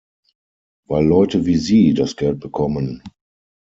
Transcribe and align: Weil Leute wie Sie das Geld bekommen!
Weil 0.87 1.05
Leute 1.05 1.45
wie 1.45 1.57
Sie 1.57 1.93
das 1.93 2.15
Geld 2.15 2.39
bekommen! 2.39 3.03